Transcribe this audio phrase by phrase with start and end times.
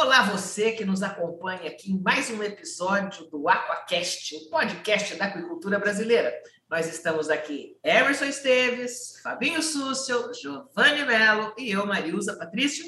[0.00, 5.24] Olá, você que nos acompanha aqui em mais um episódio do Aquacast, o podcast da
[5.24, 6.32] aquicultura brasileira.
[6.70, 12.86] Nós estamos aqui, Emerson Esteves, Fabinho Súcio, Giovanni Melo e eu, Marilza Patrício,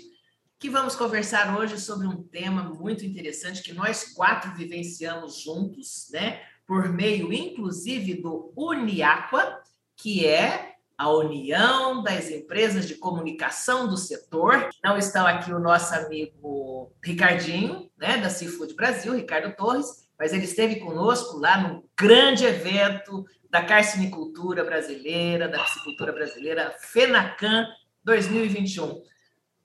[0.57, 6.40] que vamos conversar hoje sobre um tema muito interessante que nós quatro vivenciamos juntos, né?
[6.64, 9.61] Por meio, inclusive, do Uniaqua,
[9.96, 10.70] que é
[11.01, 14.69] a União das Empresas de Comunicação do Setor.
[14.85, 20.45] Não estão aqui o nosso amigo Ricardinho, né, da Seafood Brasil, Ricardo Torres, mas ele
[20.45, 27.66] esteve conosco lá num grande evento da carcinicultura brasileira, da piscicultura brasileira, FENACAN
[28.05, 29.02] 2021.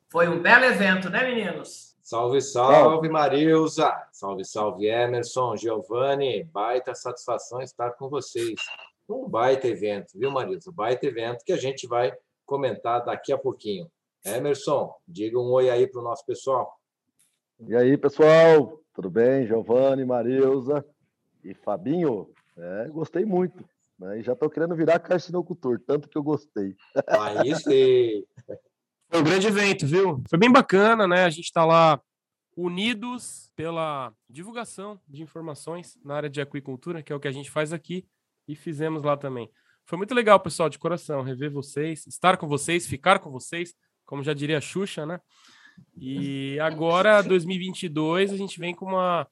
[0.07, 1.97] Foi um belo evento, né, meninos?
[2.01, 3.93] Salve, salve, Marilza!
[4.09, 6.45] Salve, salve, Emerson, Giovanni.
[6.45, 8.55] Baita satisfação estar com vocês.
[9.07, 10.71] Um baita evento, viu, Marisa?
[10.71, 12.11] Um baita evento que a gente vai
[12.45, 13.89] comentar daqui a pouquinho.
[14.23, 16.79] Emerson, diga um oi aí para o nosso pessoal.
[17.67, 18.79] E aí, pessoal?
[18.93, 19.45] Tudo bem?
[19.45, 20.83] Giovanni, Marilza
[21.43, 22.29] e Fabinho?
[22.57, 23.63] É, gostei muito.
[23.99, 24.19] Né?
[24.19, 26.75] E já estou querendo virar carcinocultor, tanto que eu gostei.
[27.07, 28.25] Aí sim!
[29.07, 30.23] Foi um grande evento, viu?
[30.27, 31.25] Foi bem bacana, né?
[31.25, 32.01] A gente está lá
[32.57, 37.51] unidos pela divulgação de informações na área de aquicultura, que é o que a gente
[37.51, 38.03] faz aqui
[38.47, 39.49] e fizemos lá também.
[39.85, 43.73] Foi muito legal, pessoal, de coração, rever vocês, estar com vocês, ficar com vocês,
[44.05, 45.19] como já diria a Xuxa, né?
[45.95, 49.27] E agora, 2022, a gente vem com uma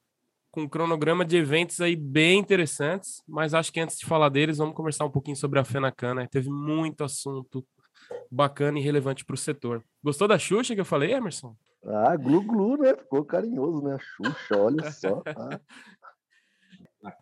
[0.50, 4.58] com um cronograma de eventos aí bem interessantes, mas acho que antes de falar deles,
[4.58, 6.28] vamos conversar um pouquinho sobre a Fenacan, né?
[6.30, 7.66] Teve muito assunto
[8.30, 9.82] bacana e relevante para o setor.
[10.00, 11.56] Gostou da Xuxa que eu falei, Emerson?
[11.84, 12.94] Ah, glu-glu, né?
[12.94, 13.96] Ficou carinhoso, né?
[13.96, 15.22] A Xuxa, olha só.
[15.22, 15.60] Tá?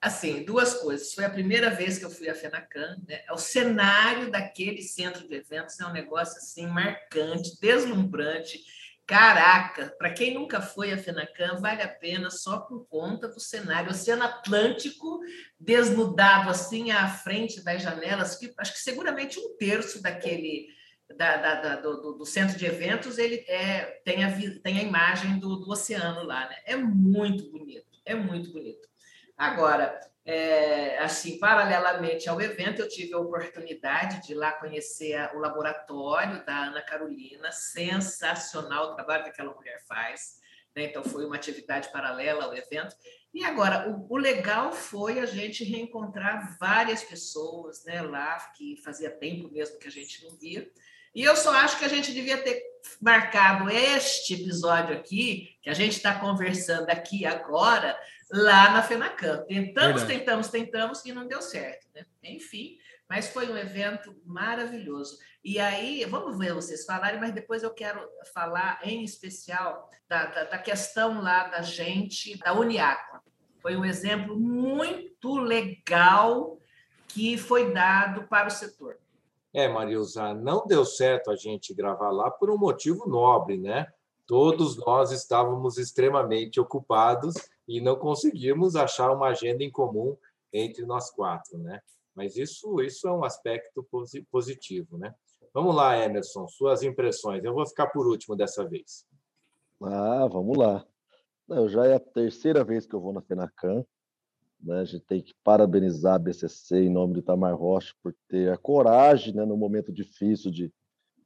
[0.00, 1.14] Assim, duas coisas.
[1.14, 2.96] Foi a primeira vez que eu fui à FENACAN.
[3.06, 3.22] Né?
[3.30, 8.60] O cenário daquele centro de eventos é um negócio assim marcante, deslumbrante.
[9.04, 13.90] Caraca, para quem nunca foi à FENACAN, vale a pena só por conta do cenário.
[13.90, 15.20] Oceano Atlântico
[15.58, 20.68] desnudado assim à frente das janelas, que acho que seguramente um terço daquele
[21.16, 24.30] da, da, da, do, do, centro de eventos ele é, tem, a,
[24.62, 26.48] tem a imagem do, do oceano lá.
[26.48, 26.56] Né?
[26.64, 28.91] É muito bonito, é muito bonito.
[29.36, 35.38] Agora, é, assim, paralelamente ao evento, eu tive a oportunidade de ir lá conhecer o
[35.38, 40.40] laboratório da Ana Carolina, sensacional o trabalho que aquela mulher faz.
[40.76, 40.84] Né?
[40.84, 42.94] Então, foi uma atividade paralela ao evento.
[43.34, 49.10] E agora, o, o, legal foi a gente reencontrar várias pessoas né, lá, que fazia
[49.10, 50.70] tempo mesmo que a gente não via.
[51.14, 52.62] E eu só acho que a gente devia ter
[53.00, 57.98] marcado este episódio aqui, que a gente está conversando aqui agora,
[58.32, 59.44] lá na FENACAM.
[59.46, 60.18] Tentamos, Verdade.
[60.18, 61.86] tentamos, tentamos e não deu certo.
[61.94, 62.06] Né?
[62.24, 62.78] Enfim,
[63.08, 65.18] mas foi um evento maravilhoso.
[65.44, 68.00] E aí, vamos ver vocês falarem, mas depois eu quero
[68.32, 73.20] falar em especial da, da, da questão lá da gente, da Uniaqua.
[73.60, 76.58] Foi um exemplo muito legal
[77.06, 78.96] que foi dado para o setor.
[79.52, 83.86] É, Marilza, não deu certo a gente gravar lá por um motivo nobre, né?
[84.26, 87.34] Todos nós estávamos extremamente ocupados
[87.72, 90.14] e não conseguimos achar uma agenda em comum
[90.52, 91.80] entre nós quatro, né?
[92.14, 93.86] Mas isso, isso é um aspecto
[94.30, 95.14] positivo, né?
[95.54, 97.42] Vamos lá, Emerson, suas impressões.
[97.42, 99.06] Eu vou ficar por último dessa vez.
[99.82, 100.86] Ah, vamos lá.
[101.48, 103.86] Eu já é a terceira vez que eu vou na FENACAM.
[104.60, 104.80] Né?
[104.80, 108.58] A gente tem que parabenizar a BCC em nome de Itamar Rocha por ter a
[108.58, 110.70] coragem, né, no momento difícil de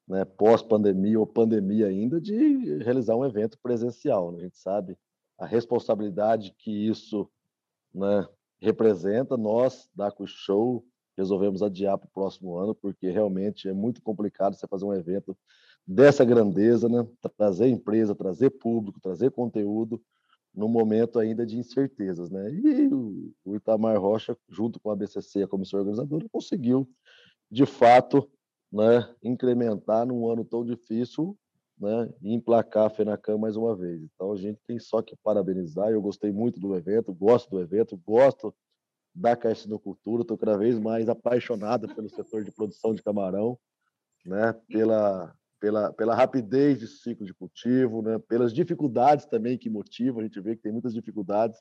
[0.07, 4.31] né, pós-pandemia ou pandemia ainda, de realizar um evento presencial.
[4.31, 4.39] Né?
[4.39, 4.97] A gente sabe
[5.39, 7.29] a responsabilidade que isso
[7.95, 8.27] né,
[8.61, 9.37] representa.
[9.37, 10.85] Nós, da Show,
[11.17, 15.37] resolvemos adiar para o próximo ano, porque realmente é muito complicado você fazer um evento
[15.87, 17.07] dessa grandeza, né?
[17.37, 20.03] trazer empresa, trazer público, trazer conteúdo
[20.55, 22.51] no momento ainda de incertezas, né?
[22.51, 22.89] E
[23.45, 26.89] o Itamar Rocha, junto com a BCC, a comissão organizadora, conseguiu,
[27.51, 28.29] de fato,
[28.73, 31.37] né, incrementar num ano tão difícil,
[31.79, 34.03] né, e emplacar a FENACAM mais uma vez.
[34.03, 35.91] Então a gente tem só que parabenizar.
[35.91, 38.55] Eu gostei muito do evento, gosto do evento, gosto
[39.15, 43.59] da carcinocultura, estou cada vez mais apaixonado pelo setor de produção de camarão,
[44.25, 48.19] né, pela pela, pela rapidez de ciclo de cultivo, né?
[48.29, 51.59] pelas dificuldades também que motivam, a gente vê que tem muitas dificuldades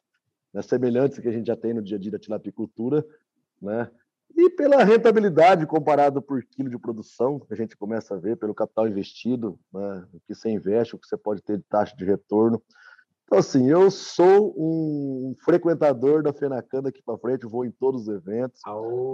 [0.53, 0.61] né?
[0.61, 3.05] semelhantes que a gente já tem no dia a dia da tilapicultura,
[3.61, 3.89] né?
[4.35, 8.87] E pela rentabilidade comparado por quilo de produção, a gente começa a ver, pelo capital
[8.87, 10.05] investido, né?
[10.13, 12.61] o que você investe, o que você pode ter de taxa de retorno.
[13.23, 18.07] Então, assim, eu sou um frequentador da FENACAN daqui para frente, vou em todos os
[18.07, 18.61] eventos.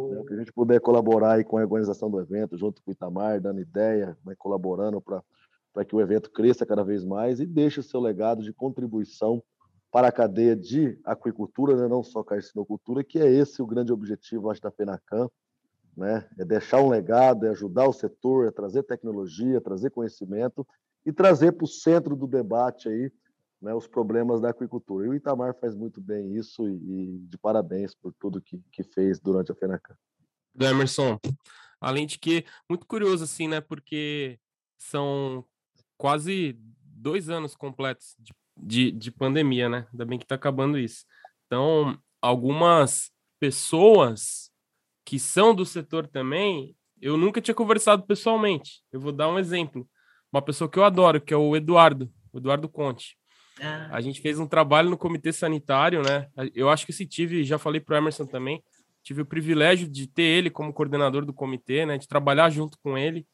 [0.09, 2.94] Né, que a gente puder colaborar aí com a organização do evento, junto com o
[2.94, 7.79] Itamar, dando ideia, né, colaborando para que o evento cresça cada vez mais e deixe
[7.79, 9.41] o seu legado de contribuição
[9.91, 11.88] para a cadeia de aquicultura, né?
[11.88, 15.29] não só carcinocultura, que é esse o grande objetivo, acho, da FENACAM,
[15.95, 16.27] né?
[16.39, 20.65] é deixar um legado, é ajudar o setor, é trazer tecnologia, trazer conhecimento
[21.05, 23.11] e trazer para o centro do debate aí
[23.61, 25.05] né, os problemas da aquicultura.
[25.05, 28.83] E o Itamar faz muito bem isso e, e de parabéns por tudo que, que
[28.83, 29.95] fez durante a FENACAM.
[30.55, 31.19] Do Emerson,
[31.79, 34.39] além de que, muito curioso assim, né, porque
[34.77, 35.45] são
[35.97, 39.88] quase dois anos completos de de, de pandemia, né?
[39.92, 41.06] Ainda bem que está acabando isso.
[41.48, 44.52] Então, algumas pessoas
[45.04, 48.81] que são do setor também, eu nunca tinha conversado pessoalmente.
[48.92, 49.90] Eu vou dar um exemplo.
[50.31, 53.18] Uma pessoa que eu adoro, que é o Eduardo, o Eduardo Conte.
[53.60, 53.90] Ah.
[53.92, 56.28] A gente fez um trabalho no comitê sanitário, né?
[56.56, 58.63] Eu acho que se tive, já falei para o Emerson também,
[59.04, 61.98] tive o privilégio de ter ele como coordenador do comitê, né?
[61.98, 63.28] De trabalhar junto com ele.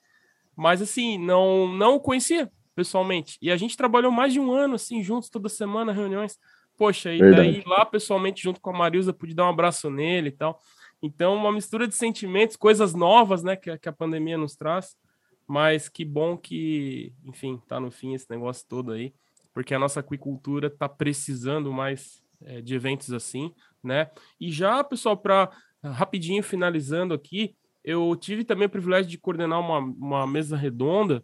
[0.56, 3.40] Mas assim, não não o conhecia pessoalmente.
[3.42, 6.38] E a gente trabalhou mais de um ano, assim, juntos, toda semana, reuniões.
[6.78, 10.32] Poxa, e daí lá pessoalmente, junto com a Marilza, pude dar um abraço nele e
[10.32, 10.62] tal.
[11.02, 14.96] Então, uma mistura de sentimentos, coisas novas, né, que, que a pandemia nos traz.
[15.48, 19.12] Mas que bom que, enfim, tá no fim esse negócio todo aí,
[19.56, 23.52] porque a nossa aquicultura tá precisando mais é, de eventos assim,
[23.84, 24.12] né?
[24.40, 25.50] E já, pessoal, para
[25.84, 31.24] rapidinho finalizando aqui, eu tive também o privilégio de coordenar uma, uma mesa redonda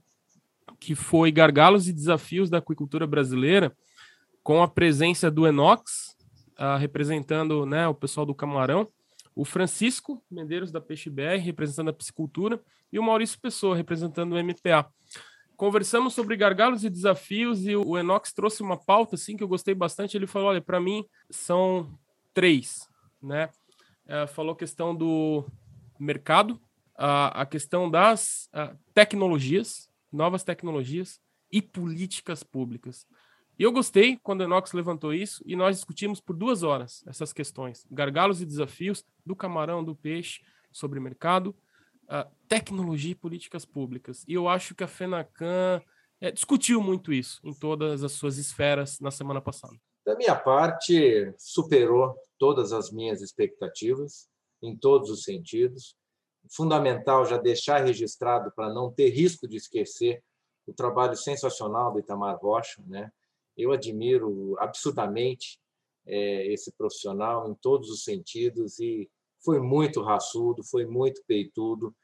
[0.79, 3.75] que foi Gargalos e Desafios da Aquicultura Brasileira,
[4.41, 6.15] com a presença do Enox,
[6.59, 8.87] uh, representando né, o pessoal do Camarão,
[9.35, 12.61] o Francisco Medeiros da Peixe BR, representando a piscicultura,
[12.91, 14.85] e o Maurício Pessoa, representando o MPA.
[15.57, 19.73] Conversamos sobre gargalos e desafios e o Enox trouxe uma pauta assim que eu gostei
[19.73, 20.15] bastante.
[20.15, 21.97] Ele falou: olha, para mim são
[22.33, 22.87] três,
[23.21, 23.49] né?
[24.05, 25.45] Uh, falou questão do
[25.99, 26.55] mercado,
[26.95, 31.19] uh, a questão das uh, tecnologias, novas tecnologias
[31.51, 33.05] e políticas públicas.
[33.57, 37.85] Eu gostei quando o Enox levantou isso e nós discutimos por duas horas essas questões,
[37.91, 41.55] gargalos e desafios do camarão, do peixe, sobre mercado,
[42.05, 44.23] uh, tecnologia e políticas públicas.
[44.27, 45.81] E eu acho que a FENACAN
[46.19, 49.75] é, discutiu muito isso em todas as suas esferas na semana passada.
[50.05, 54.27] Da minha parte, superou todas as minhas expectativas,
[54.61, 55.95] em todos os sentidos
[56.49, 60.23] fundamental já deixar registrado para não ter risco de esquecer
[60.65, 63.11] o trabalho sensacional do Itamar Rocha, né?
[63.55, 65.59] Eu admiro absurdamente
[66.05, 69.09] é, esse profissional em todos os sentidos e
[69.43, 71.95] foi muito raçudo, foi muito peitudo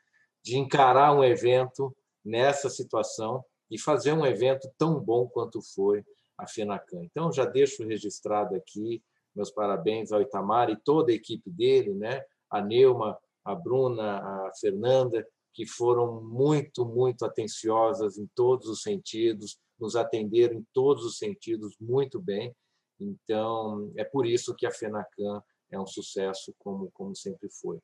[0.43, 6.03] de encarar um evento nessa situação e fazer um evento tão bom quanto foi
[6.37, 7.03] a Fenacan.
[7.03, 9.01] Então já deixo registrado aqui
[9.35, 12.21] meus parabéns ao Itamar e toda a equipe dele, né?
[12.49, 13.17] A Neuma,
[13.51, 20.59] a Bruna, a Fernanda, que foram muito, muito atenciosas em todos os sentidos, nos atenderam
[20.59, 22.55] em todos os sentidos muito bem.
[22.99, 25.41] Então, é por isso que a FENACAM
[25.71, 27.79] é um sucesso, como, como sempre foi.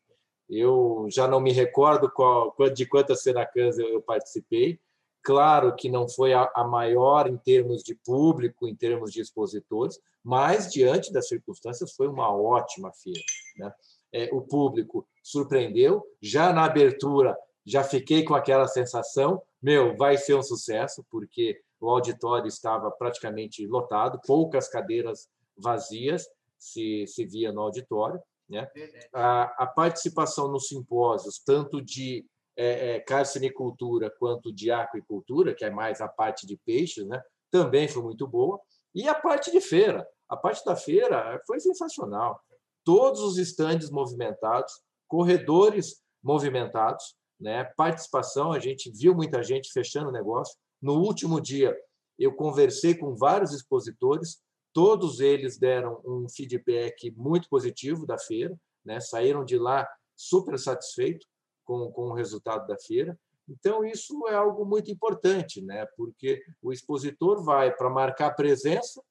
[0.47, 4.79] Eu já não me recordo qual, de quantas FENACANs eu, eu participei.
[5.23, 9.99] Claro que não foi a, a maior em termos de público, em termos de expositores,
[10.23, 13.21] mas, diante das circunstâncias, foi uma ótima feira.
[13.57, 13.73] Né?
[14.13, 16.05] É, o público surpreendeu.
[16.21, 17.35] Já na abertura,
[17.65, 23.65] já fiquei com aquela sensação: meu, vai ser um sucesso, porque o auditório estava praticamente
[23.65, 25.27] lotado, poucas cadeiras
[25.57, 28.21] vazias se, se via no auditório.
[28.47, 28.69] Né?
[29.11, 32.23] A, a participação nos simpósios, tanto de
[32.55, 37.21] é, é, carcinicultura quanto de aquicultura, que é mais a parte de peixes, né?
[37.49, 38.59] também foi muito boa.
[38.93, 40.07] E a parte de feira.
[40.29, 42.39] A parte da feira foi sensacional
[42.85, 47.63] todos os estandes movimentados, corredores movimentados, né?
[47.77, 50.57] participação, a gente viu muita gente fechando o negócio.
[50.81, 51.75] No último dia,
[52.17, 54.41] eu conversei com vários expositores,
[54.73, 58.99] todos eles deram um feedback muito positivo da feira, né?
[58.99, 61.27] saíram de lá super satisfeitos
[61.63, 63.17] com, com o resultado da feira.
[63.47, 65.85] Então, isso é algo muito importante, né?
[65.95, 69.01] porque o expositor vai para marcar presença,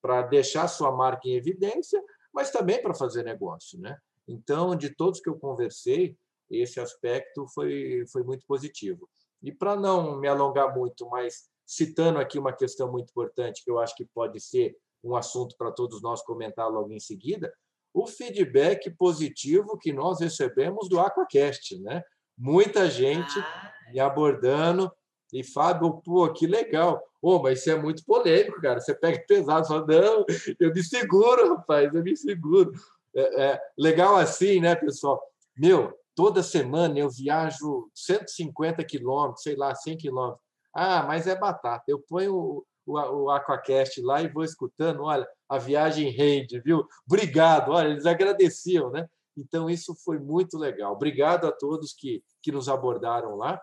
[0.00, 3.78] para deixar sua marca em evidência, mas também para fazer negócio.
[3.78, 3.96] Né?
[4.26, 6.16] Então, de todos que eu conversei,
[6.50, 9.08] esse aspecto foi, foi muito positivo.
[9.42, 13.78] E para não me alongar muito, mas citando aqui uma questão muito importante, que eu
[13.78, 17.52] acho que pode ser um assunto para todos nós comentar logo em seguida,
[17.92, 21.78] o feedback positivo que nós recebemos do Aquacast.
[21.80, 22.02] Né?
[22.38, 23.72] Muita gente ah.
[23.92, 24.90] me abordando,
[25.32, 27.02] e Fábio, pô, que legal.
[27.20, 28.80] Ô, oh, mas isso é muito polêmico, cara.
[28.80, 30.26] Você pega pesado, só não,
[30.60, 32.72] eu me seguro, rapaz, eu me seguro.
[33.14, 35.22] É, é, legal assim, né, pessoal?
[35.56, 40.42] Meu, toda semana eu viajo 150 quilômetros, sei lá, 100 quilômetros.
[40.74, 41.84] Ah, mas é batata.
[41.86, 45.02] Eu ponho o, o, o Aquacast lá e vou escutando.
[45.02, 46.86] Olha, a viagem rende, viu?
[47.06, 47.72] Obrigado.
[47.72, 49.06] Olha, eles agradeciam, né?
[49.36, 50.92] Então, isso foi muito legal.
[50.92, 53.60] Obrigado a todos que, que nos abordaram lá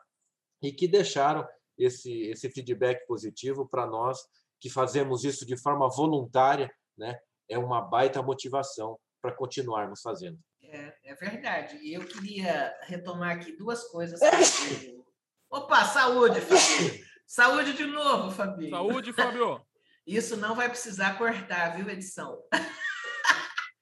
[0.61, 4.19] e que deixaram esse, esse feedback positivo para nós
[4.59, 7.17] que fazemos isso de forma voluntária, né?
[7.47, 10.39] É uma baita motivação para continuarmos fazendo.
[10.63, 11.77] É, é verdade.
[11.77, 14.19] E eu queria retomar aqui duas coisas.
[15.49, 17.05] Opa, saúde, Fabio.
[17.25, 18.69] Saúde de novo, Fabio.
[18.69, 19.61] Saúde, Fabio.
[20.05, 22.39] Isso não vai precisar cortar, viu, edição?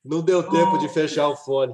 [0.04, 1.74] Não deu tempo de fechar o fone.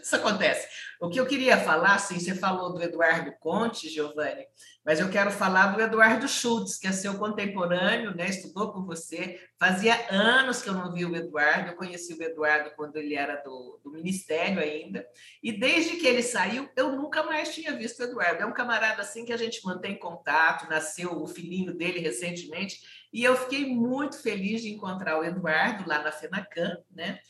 [0.00, 0.68] Isso acontece.
[1.04, 4.46] O que eu queria falar, sim, você falou do Eduardo Conte, Giovanni,
[4.82, 8.26] mas eu quero falar do Eduardo Schultz, que é seu contemporâneo, né?
[8.26, 9.38] estudou com você.
[9.58, 13.36] Fazia anos que eu não vi o Eduardo, eu conheci o Eduardo quando ele era
[13.36, 15.06] do, do Ministério ainda,
[15.42, 18.42] e desde que ele saiu, eu nunca mais tinha visto o Eduardo.
[18.42, 22.80] É um camarada assim que a gente mantém contato, nasceu o filhinho dele recentemente,
[23.12, 27.20] e eu fiquei muito feliz de encontrar o Eduardo lá na FENACAM, né?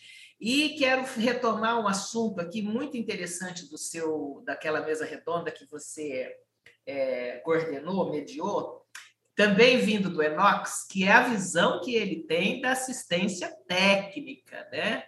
[0.41, 6.35] E quero retomar um assunto aqui muito interessante do seu daquela mesa redonda que você
[6.87, 8.85] é, coordenou, mediou,
[9.35, 15.05] também vindo do Enox, que é a visão que ele tem da assistência técnica, né?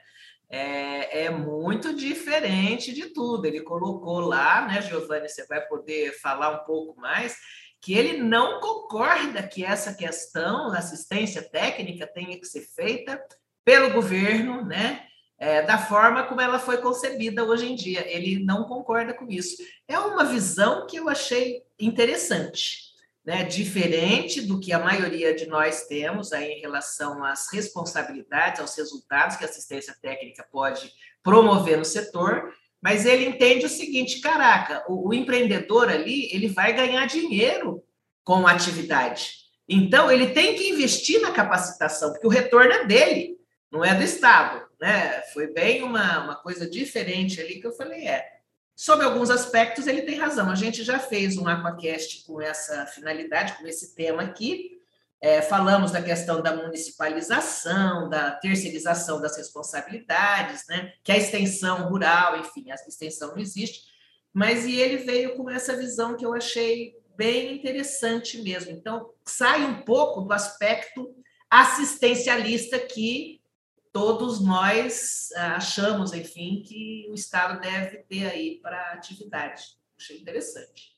[0.49, 3.47] É, é, muito diferente de tudo.
[3.47, 5.29] Ele colocou lá, né, Giovanni?
[5.29, 7.37] Você vai poder falar um pouco mais,
[7.81, 13.21] que ele não concorda que essa questão da assistência técnica tenha que ser feita
[13.65, 15.07] pelo governo, né?
[15.39, 18.07] É, da forma como ela foi concebida hoje em dia.
[18.09, 19.63] Ele não concorda com isso.
[19.87, 22.93] É uma visão que eu achei interessante,
[23.25, 23.45] né?
[23.45, 29.37] diferente do que a maioria de nós temos aí em relação às responsabilidades, aos resultados
[29.37, 30.91] que a assistência técnica pode
[31.23, 32.53] promover no setor.
[32.81, 37.83] Mas ele entende o seguinte: caraca, o, o empreendedor ali ele vai ganhar dinheiro
[38.25, 39.47] com a atividade.
[39.69, 43.36] Então, ele tem que investir na capacitação, porque o retorno é dele,
[43.71, 45.23] não é do Estado né?
[45.33, 48.37] Foi bem uma, uma coisa diferente ali que eu falei, é.
[48.75, 50.51] Sobre alguns aspectos, ele tem razão.
[50.51, 54.73] A gente já fez um Aquacast com essa finalidade, com esse tema aqui.
[55.19, 60.93] É, falamos da questão da municipalização, da terceirização das responsabilidades, né?
[61.03, 63.87] que a extensão rural, enfim, a extensão não existe,
[64.31, 68.73] mas e ele veio com essa visão que eu achei bem interessante mesmo.
[68.73, 71.17] Então, sai um pouco do aspecto
[71.51, 73.41] assistencialista que
[73.97, 79.63] todos nós ah, achamos, enfim, que o Estado deve ter aí para atividade.
[79.99, 80.95] Achei interessante.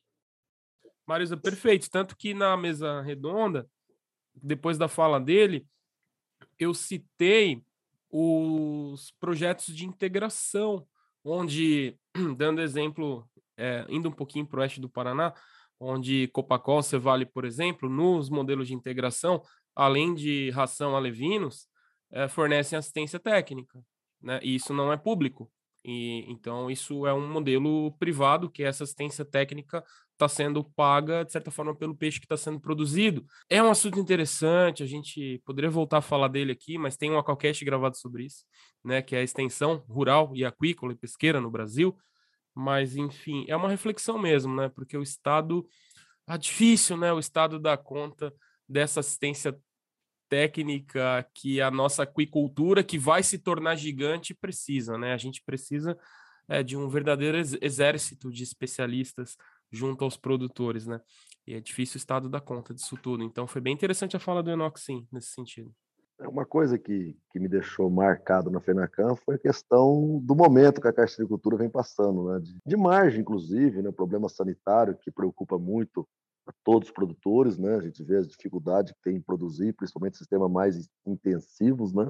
[1.06, 1.88] Marisa, perfeito.
[1.88, 3.70] Tanto que na mesa redonda,
[4.34, 5.64] depois da fala dele,
[6.58, 7.62] eu citei
[8.10, 10.84] os projetos de integração,
[11.22, 11.96] onde,
[12.36, 15.32] dando exemplo, é, indo um pouquinho para o oeste do Paraná,
[15.78, 19.40] onde Copacol, Cevale, por exemplo, nos modelos de integração,
[19.72, 21.67] além de ração a levinos,
[22.10, 23.80] é, fornecem assistência técnica,
[24.20, 24.40] né?
[24.42, 25.50] E isso não é público.
[25.84, 31.32] E, então, isso é um modelo privado, que essa assistência técnica está sendo paga, de
[31.32, 33.24] certa forma, pelo peixe que está sendo produzido.
[33.48, 37.18] É um assunto interessante, a gente poderia voltar a falar dele aqui, mas tem um
[37.18, 38.44] Aquacast gravado sobre isso,
[38.84, 41.96] né, que é a extensão rural e aquícola e pesqueira no Brasil.
[42.54, 45.66] Mas, enfim, é uma reflexão mesmo, né, porque o Estado.
[46.26, 48.34] Ah, difícil, né, o Estado dar conta
[48.68, 49.58] dessa assistência
[50.28, 55.12] técnica que a nossa aquicultura, que vai se tornar gigante, precisa, né?
[55.12, 55.98] A gente precisa
[56.48, 59.36] é, de um verdadeiro exército de especialistas
[59.70, 61.00] junto aos produtores, né?
[61.46, 63.22] E é difícil o Estado dar conta disso tudo.
[63.22, 65.72] Então foi bem interessante a fala do Enoch, sim, nesse sentido.
[66.20, 70.80] É, uma coisa que, que me deixou marcado na FENACAM foi a questão do momento
[70.80, 72.40] que a Caixa de Agricultura vem passando, né?
[72.40, 73.92] de, de margem, inclusive, né?
[73.92, 76.08] problema sanitário que preocupa muito
[76.48, 77.76] a todos os produtores, né?
[77.76, 82.08] A gente vê as dificuldades que tem em produzir, principalmente sistemas mais intensivos, né?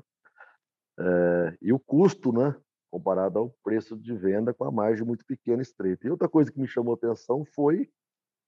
[1.00, 2.54] É, e o custo, né?
[2.90, 6.06] Comparado ao preço de venda com a margem muito pequena e estreita.
[6.06, 7.90] E outra coisa que me chamou a atenção foi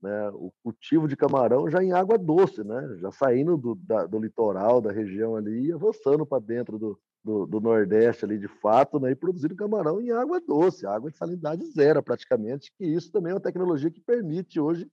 [0.01, 2.97] né, o cultivo de camarão já em água doce, né?
[3.01, 7.47] Já saindo do, da, do litoral, da região ali e avançando para dentro do, do,
[7.47, 9.11] do, Nordeste ali de fato, né?
[9.11, 13.35] E produzindo camarão em água doce, água de salinidade zero praticamente, que isso também é
[13.35, 14.89] uma tecnologia que permite hoje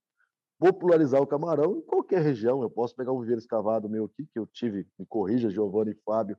[0.60, 2.62] popularizar o camarão em qualquer região.
[2.62, 6.02] Eu posso pegar um viveiro escavado meu aqui, que eu tive, me corrija, Giovanni e
[6.06, 6.38] Fábio,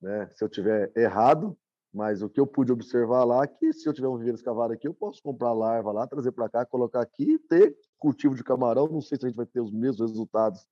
[0.00, 1.56] né, se eu tiver errado,
[1.92, 4.72] mas o que eu pude observar lá é que se eu tiver um viveiro escavado
[4.72, 8.42] aqui, eu posso comprar larva lá, trazer para cá, colocar aqui e ter cultivo de
[8.42, 8.88] camarão.
[8.88, 10.66] Não sei se a gente vai ter os mesmos resultados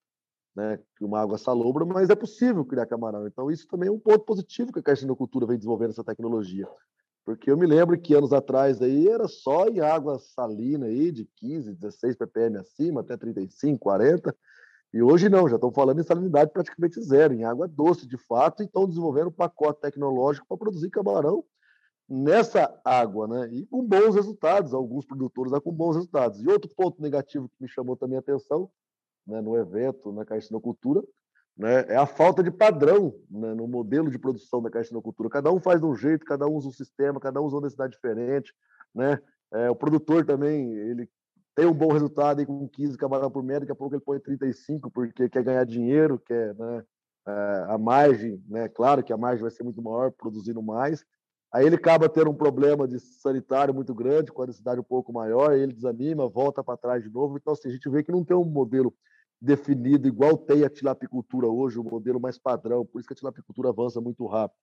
[0.56, 3.26] né, que uma água salobra, mas é possível criar camarão.
[3.26, 6.66] Então, isso também é um ponto positivo que a Caixa Cultura vem desenvolvendo essa tecnologia.
[7.24, 11.28] Porque eu me lembro que anos atrás aí era só em água salina aí de
[11.36, 14.34] 15, 16 ppm acima, até 35, 40.
[14.92, 18.62] E hoje não, já estão falando em salinidade praticamente zero, em água doce de fato,
[18.62, 21.44] e estão desenvolvendo um pacote tecnológico para produzir camarão
[22.08, 23.48] nessa água, né?
[23.52, 26.42] E com bons resultados, alguns produtores lá com bons resultados.
[26.42, 28.68] E outro ponto negativo que me chamou também a atenção,
[29.24, 31.04] né, no evento, na carcinocultura,
[31.60, 35.28] né, é a falta de padrão né, no modelo de produção da carcinocultura.
[35.28, 37.62] Cada um faz de um jeito, cada um usa um sistema, cada um usa uma
[37.62, 38.54] necessidade diferente,
[38.94, 39.20] né?
[39.52, 41.06] É, o produtor também, ele
[41.54, 44.18] tem um bom resultado aí com 15 camarão por metro, daqui a pouco ele põe
[44.18, 46.82] 35 porque quer ganhar dinheiro, quer né,
[47.28, 48.66] é, a margem, né?
[48.66, 51.04] Claro que a margem vai ser muito maior produzindo mais,
[51.52, 55.12] Aí ele acaba tendo um problema de sanitário muito grande, com a necessidade um pouco
[55.12, 57.36] maior, ele desanima, volta para trás de novo.
[57.36, 58.94] Então, assim, a gente vê que não tem um modelo
[59.40, 63.70] definido igual tem a tilapicultura hoje, o modelo mais padrão, por isso que a tilapicultura
[63.70, 64.58] avança muito rápido.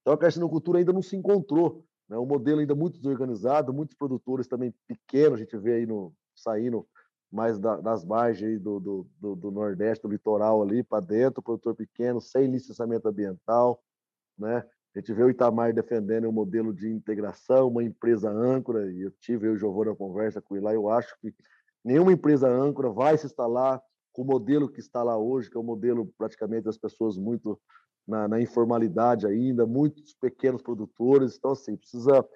[0.00, 2.18] Então, a carcinocultura ainda não se encontrou, né?
[2.18, 6.86] um modelo ainda muito desorganizado, muitos produtores também pequenos, a gente vê aí no, saindo
[7.30, 11.74] mais da, das margens do, do, do, do, Nordeste, do litoral ali para dentro, produtor
[11.74, 13.82] pequeno, sem licenciamento ambiental,
[14.38, 14.64] né?
[14.94, 19.10] A gente vê o Itamar defendendo um modelo de integração, uma empresa âncora, e eu
[19.10, 21.34] tive eu e o conversa com ele lá, eu acho que
[21.84, 23.82] nenhuma empresa âncora vai se instalar
[24.16, 27.60] com o modelo que está lá hoje, que é o modelo praticamente das pessoas muito
[28.08, 32.26] na, na, informalidade ainda, muitos pequenos produtores, então assim, precisa,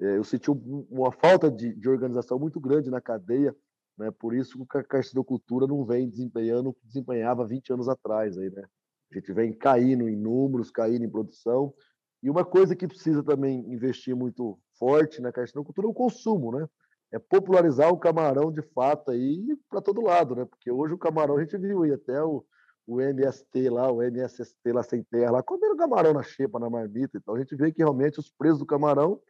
[0.00, 3.54] é, eu senti uma falta de, de, organização muito grande na cadeia,
[3.98, 8.38] né, por isso que a carcinocultura não vem desempenhando o que desempenhava 20 anos atrás,
[8.38, 8.64] aí, né?
[9.12, 11.74] a gente vem caindo em números, caindo em produção,
[12.22, 16.66] e uma coisa que precisa também investir muito forte na carcinocultura é o consumo, né?
[17.12, 20.44] É popularizar o camarão de fato aí para todo lado, né?
[20.44, 22.44] Porque hoje o camarão a gente viu aí até o,
[22.86, 27.16] o MST lá, o MSST lá sem terra, lá comendo camarão na xepa, na marmita.
[27.16, 29.20] Então a gente vê que realmente os preços do camarão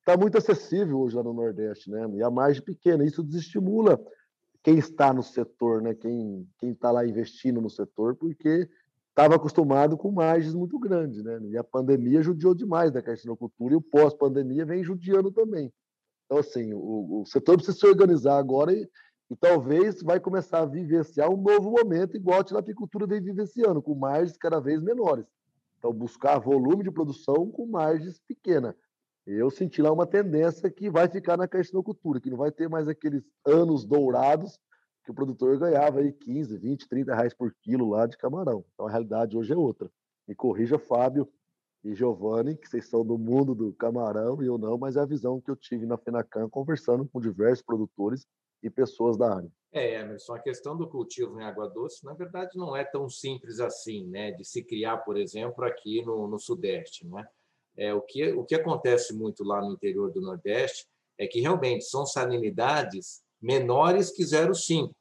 [0.00, 2.08] está muito acessível hoje lá no Nordeste, né?
[2.14, 3.04] E a margem pequena.
[3.04, 4.00] Isso desestimula
[4.62, 5.94] quem está no setor, né?
[5.94, 8.68] Quem quem está lá investindo no setor, porque
[9.10, 11.38] estava acostumado com margens muito grandes, né?
[11.50, 15.72] E a pandemia judiou demais da carcinocultura e o pós-pandemia vem judiando também.
[16.32, 18.88] Então, assim, o, o, setor precisa se organizar agora e,
[19.30, 23.94] e talvez vai começar a vivenciar um novo momento, igual a tilapicultura vem vivenciando, com
[23.94, 25.26] margens cada vez menores.
[25.76, 28.74] Então, buscar volume de produção com margens pequenas.
[29.26, 32.88] Eu senti lá uma tendência que vai ficar na carcinocultura, que não vai ter mais
[32.88, 34.58] aqueles anos dourados
[35.04, 38.64] que o produtor ganhava aí 15, 20, 30 reais por quilo lá de camarão.
[38.72, 39.90] Então a realidade hoje é outra.
[40.26, 41.28] Me corrija, Fábio
[41.84, 45.06] e Giovanni, que vocês são do mundo do camarão e eu não, mas é a
[45.06, 48.24] visão que eu tive na Fenacan conversando com diversos produtores
[48.62, 49.50] e pessoas da área.
[49.72, 53.58] É, Emerson, a questão do cultivo em água doce, na verdade, não é tão simples
[53.58, 54.30] assim, né?
[54.30, 57.26] De se criar, por exemplo, aqui no, no Sudeste, não é?
[57.76, 60.86] é o, que, o que acontece muito lá no interior do Nordeste
[61.18, 64.92] é que realmente são salinidades menores que 0,5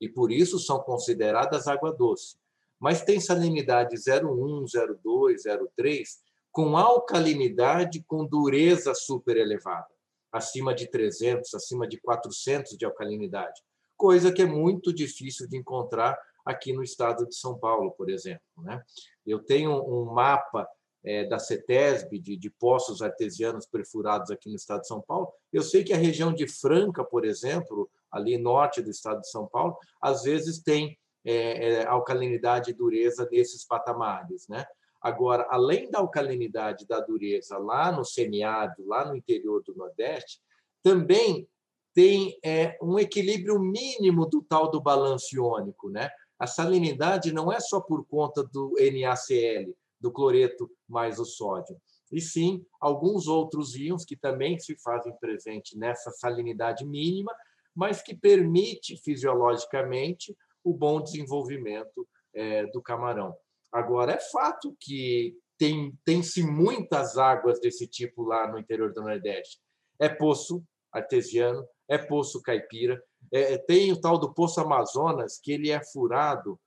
[0.00, 2.36] e por isso são consideradas água doce.
[2.78, 6.27] Mas tem salinidade 0,1, 0,2, 0,3
[6.58, 9.86] com alcalinidade com dureza super elevada,
[10.32, 13.62] acima de 300, acima de 400 de alcalinidade,
[13.96, 18.42] coisa que é muito difícil de encontrar aqui no estado de São Paulo, por exemplo.
[18.56, 18.82] Né?
[19.24, 20.68] Eu tenho um mapa
[21.04, 25.32] é, da CETESB, de, de poços artesianos perfurados aqui no estado de São Paulo.
[25.52, 29.46] Eu sei que a região de Franca, por exemplo, ali norte do estado de São
[29.46, 34.48] Paulo, às vezes tem é, é, alcalinidade e dureza nesses patamares.
[34.48, 34.66] Né?
[35.00, 40.40] Agora, além da alcalinidade da dureza lá no semiárido, lá no interior do Nordeste,
[40.82, 41.48] também
[41.94, 45.88] tem é, um equilíbrio mínimo do tal do balanço iônico.
[45.90, 46.10] Né?
[46.38, 51.76] A salinidade não é só por conta do NaCl, do cloreto mais o sódio,
[52.12, 57.34] e sim alguns outros íons que também se fazem presente nessa salinidade mínima,
[57.74, 63.34] mas que permite fisiologicamente o bom desenvolvimento é, do camarão.
[63.72, 69.60] Agora, é fato que tem, tem-se muitas águas desse tipo lá no interior do Nordeste.
[70.00, 73.02] É poço artesiano, é poço caipira,
[73.32, 76.58] é, tem o tal do poço Amazonas, que ele é furado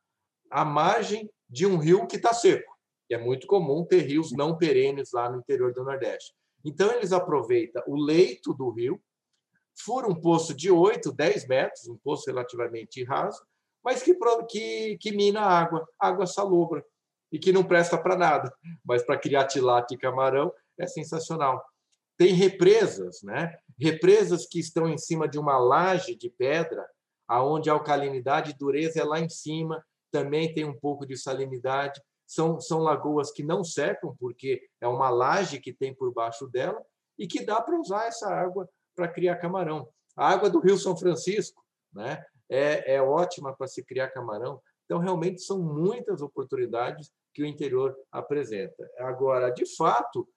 [0.49, 2.71] à margem de um rio que está seco
[3.11, 6.33] que é muito comum ter rios não perenes lá no interior do Nordeste.
[6.63, 9.03] Então, eles aproveitam o leito do rio,
[9.83, 13.45] furam um poço de 8, 10 metros, um poço relativamente raso,
[13.83, 14.15] mas que,
[14.49, 16.85] que, que mina água, água salobra,
[17.31, 18.53] e que não presta para nada.
[18.83, 21.63] Mas para criar tilápia e camarão é sensacional.
[22.17, 23.55] Tem represas, né?
[23.79, 26.85] represas que estão em cima de uma laje de pedra,
[27.27, 31.99] aonde a alcalinidade e dureza é lá em cima, também tem um pouco de salinidade,
[32.27, 36.81] são, são lagoas que não secam, porque é uma laje que tem por baixo dela,
[37.17, 39.87] e que dá para usar essa água para criar camarão.
[40.15, 41.63] A água do Rio São Francisco
[41.93, 44.61] né, é, é ótima para se criar camarão.
[44.83, 48.85] Então, realmente, são muitas oportunidades que o interior apresenta.
[48.99, 50.27] Agora, de fato,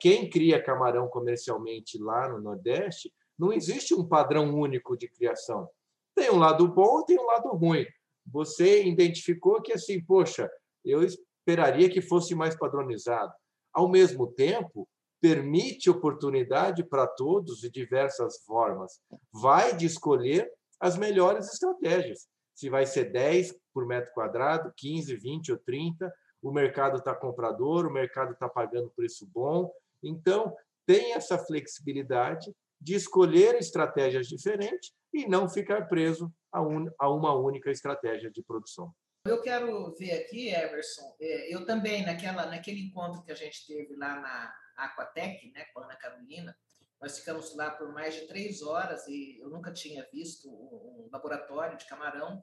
[0.00, 5.68] quem cria camarão comercialmente lá no Nordeste, não existe um padrão único de criação.
[6.14, 7.84] Tem um lado bom tem um lado ruim.
[8.26, 10.48] Você identificou que, assim, poxa,
[10.84, 13.32] eu esperaria que fosse mais padronizado.
[13.72, 14.88] Ao mesmo tempo,
[15.20, 19.00] permite oportunidade para todos de diversas formas.
[19.32, 20.48] Vai de escolher
[20.80, 22.28] as melhores estratégias.
[22.54, 27.86] Se vai ser 10 por metro quadrado, 15, 20 ou 30, o mercado está comprador,
[27.86, 29.72] o mercado está pagando preço bom.
[30.02, 30.54] Então,
[30.86, 37.34] tem essa flexibilidade de escolher estratégias diferentes e não ficar preso a, un, a uma
[37.34, 38.94] única estratégia de produção.
[39.26, 43.96] Eu quero ver aqui, Everson, é, eu também, naquela, naquele encontro que a gente teve
[43.96, 46.54] lá na Aquatec, né, com a Ana Carolina,
[47.00, 51.76] nós ficamos lá por mais de três horas e eu nunca tinha visto um laboratório
[51.76, 52.42] de camarão.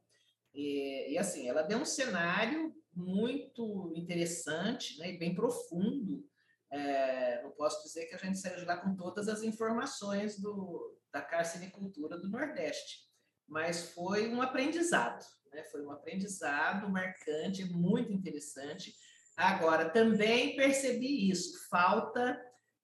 [0.53, 6.25] E, e assim, ela deu um cenário muito interessante né, e bem profundo.
[6.71, 10.97] É, não posso dizer que a gente saiu de lá com todas as informações do,
[11.11, 12.99] da carcinicultura do Nordeste,
[13.47, 15.63] mas foi um aprendizado, né?
[15.65, 18.93] foi um aprendizado marcante, muito interessante.
[19.35, 22.39] Agora, também percebi isso, falta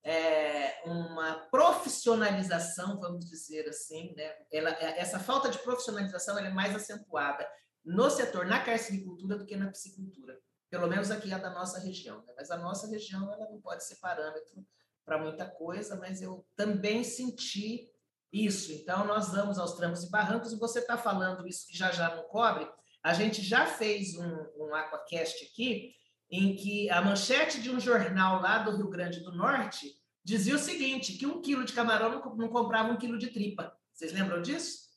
[0.07, 4.33] é, uma profissionalização, vamos dizer assim, né?
[4.49, 7.45] Ela, essa falta de profissionalização é mais acentuada
[7.83, 10.39] no setor, na carcinicultura, do que na piscicultura.
[10.69, 12.23] Pelo menos aqui é da nossa região.
[12.25, 12.33] Né?
[12.37, 14.65] Mas a nossa região ela não pode ser parâmetro
[15.03, 17.91] para muita coisa, mas eu também senti
[18.31, 18.71] isso.
[18.71, 22.15] Então, nós vamos aos trancos e barrancos, e você está falando isso que já já
[22.15, 22.65] não cobre.
[23.03, 25.91] A gente já fez um, um Aquacast aqui,
[26.29, 30.59] em que a manchete de um jornal lá do Rio Grande do Norte dizia o
[30.59, 33.73] seguinte, que um quilo de camarão não, comprava um quilo de tripa.
[33.93, 34.87] Vocês lembram disso?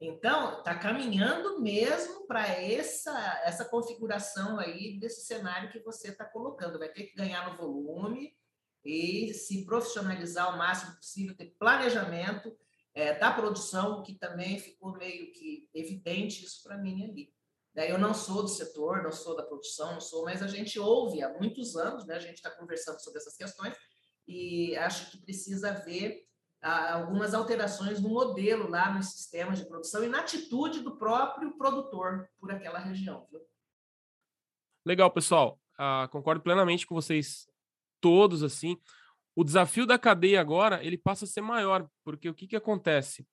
[0.00, 6.78] Então, está caminhando mesmo para essa, essa configuração aí desse cenário que você está colocando.
[6.78, 8.32] Vai ter que ganhar no volume
[8.84, 12.56] e se profissionalizar o máximo possível, ter planejamento
[12.94, 17.32] é, da produção, que também ficou meio que evidente isso para mim ali.
[17.86, 21.22] Eu não sou do setor, não sou da produção, não sou, mas a gente ouve
[21.22, 22.16] há muitos anos, né?
[22.16, 23.76] A gente está conversando sobre essas questões
[24.26, 26.26] e acho que precisa ver
[26.60, 32.28] algumas alterações no modelo lá nos sistemas de produção e na atitude do próprio produtor
[32.38, 33.26] por aquela região.
[33.30, 33.40] Viu?
[34.84, 35.60] Legal, pessoal.
[35.74, 37.46] Uh, concordo plenamente com vocês
[38.00, 38.76] todos assim.
[39.36, 43.26] O desafio da cadeia agora ele passa a ser maior, porque o que, que acontece?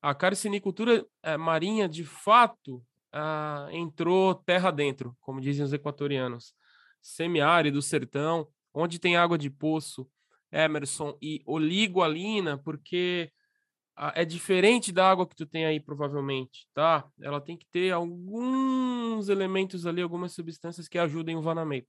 [0.00, 6.54] A carcinicultura é, marinha, de fato, uh, entrou terra dentro, como dizem os equatorianos.
[7.02, 10.08] Semiárido, sertão, onde tem água de poço,
[10.52, 13.32] Emerson e oligoalina, porque
[14.14, 17.06] é diferente da água que tu tem aí, provavelmente, tá?
[17.20, 21.88] Ela tem que ter alguns elementos ali, algumas substâncias que ajudem o vanamento.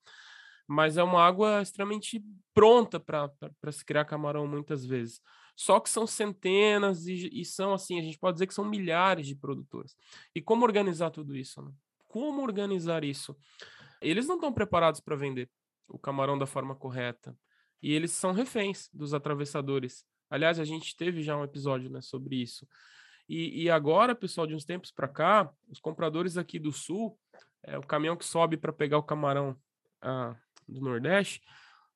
[0.67, 2.21] Mas é uma água extremamente
[2.53, 5.21] pronta para se criar camarão, muitas vezes.
[5.61, 9.27] Só que são centenas e, e, são, assim, a gente pode dizer que são milhares
[9.27, 9.95] de produtores.
[10.33, 11.61] E como organizar tudo isso?
[11.61, 11.71] Né?
[12.07, 13.37] Como organizar isso?
[14.01, 15.47] Eles não estão preparados para vender
[15.87, 17.37] o camarão da forma correta
[17.79, 20.03] e eles são reféns dos atravessadores.
[20.31, 22.67] Aliás, a gente teve já um episódio né, sobre isso.
[23.29, 27.15] E, e agora, pessoal, de uns tempos para cá, os compradores aqui do Sul,
[27.61, 29.55] é, o caminhão que sobe para pegar o camarão
[30.01, 30.35] ah,
[30.67, 31.39] do Nordeste,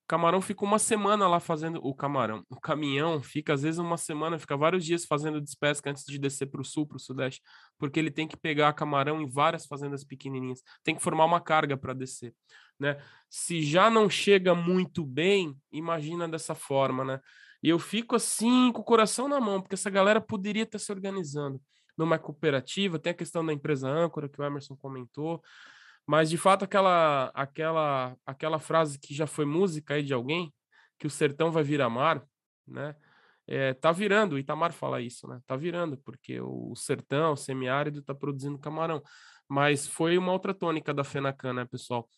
[0.07, 2.43] camarão fica uma semana lá fazendo o camarão.
[2.49, 6.47] O caminhão fica, às vezes, uma semana, fica vários dias fazendo despesca antes de descer
[6.47, 7.41] para o sul, para o sudeste,
[7.77, 10.61] porque ele tem que pegar camarão em várias fazendas pequenininhas.
[10.83, 12.33] Tem que formar uma carga para descer
[12.79, 12.97] né?
[13.29, 17.19] Se já não chega muito bem, imagina dessa forma, né?
[17.63, 20.91] E eu fico assim com o coração na mão, porque essa galera poderia estar se
[20.91, 21.59] organizando
[21.97, 25.41] numa cooperativa, tem a questão da empresa âncora que o Emerson comentou,
[26.05, 30.53] mas de fato aquela aquela aquela frase que já foi música aí de alguém,
[30.99, 32.23] que o sertão vai virar mar,
[32.67, 32.95] né?
[33.47, 35.39] É, tá virando, o Itamar fala isso, né?
[35.45, 39.03] Tá virando, porque o sertão, o semiárido, tá produzindo camarão.
[39.47, 42.09] Mas foi uma outra tônica da Fenacan, né, pessoal?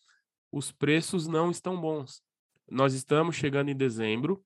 [0.50, 2.22] os preços não estão bons.
[2.70, 4.42] Nós estamos chegando em dezembro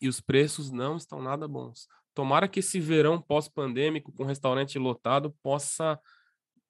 [0.00, 1.86] e os preços não estão nada bons.
[2.14, 5.98] Tomara que esse verão pós-pandêmico, com restaurante lotado, possa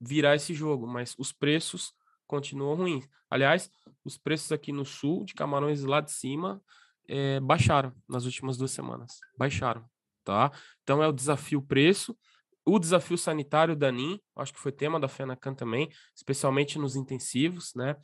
[0.03, 1.93] virar esse jogo, mas os preços
[2.27, 3.09] continuam ruins.
[3.31, 3.71] Aliás,
[4.05, 6.61] os preços aqui no sul, de camarões lá de cima,
[7.09, 9.21] é, baixaram nas últimas duas semanas.
[9.39, 9.85] Baixaram,
[10.25, 10.51] tá?
[10.83, 12.17] Então é o desafio preço.
[12.65, 17.73] O desafio sanitário da NIM, acho que foi tema da FENACAN também, especialmente nos intensivos,
[17.75, 17.97] né?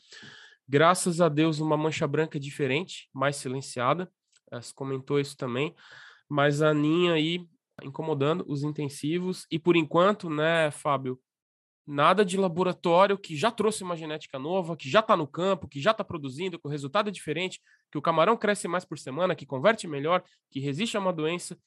[0.68, 4.10] Graças a Deus, uma mancha branca diferente, mais silenciada.
[4.52, 5.74] Você comentou isso também,
[6.28, 7.46] mas a Ninha aí
[7.82, 11.18] incomodando os intensivos e por enquanto, né, Fábio,
[11.88, 15.80] nada de laboratório que já trouxe uma genética nova, que já está no campo, que
[15.80, 19.34] já está produzindo, que o resultado é diferente, que o camarão cresce mais por semana,
[19.34, 21.58] que converte melhor, que resiste a uma doença.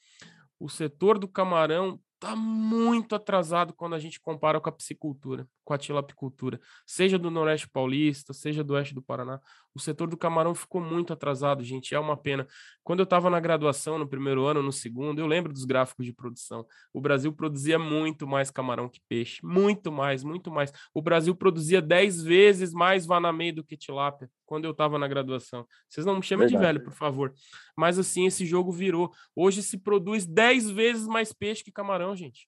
[0.60, 5.74] O setor do camarão está muito atrasado quando a gente compara com a piscicultura, com
[5.74, 9.42] a tilapicultura, seja do Noroeste Paulista, seja do Oeste do Paraná.
[9.74, 12.48] O setor do camarão ficou muito atrasado, gente, é uma pena.
[12.84, 16.14] Quando eu estava na graduação, no primeiro ano, no segundo, eu lembro dos gráficos de
[16.14, 16.66] produção.
[16.94, 20.72] O Brasil produzia muito mais camarão que peixe, muito mais, muito mais.
[20.94, 25.66] O Brasil produzia 10 vezes mais vanamei do que tilápia quando eu estava na graduação.
[25.88, 26.62] Vocês não me chamem Verdade.
[26.62, 27.34] de velho, por favor.
[27.78, 29.12] Mas assim, esse jogo virou.
[29.34, 32.48] Hoje se produz 10 vezes mais peixe que camarão, gente.